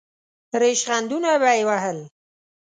[0.61, 1.99] ریشخندونه به یې وهل.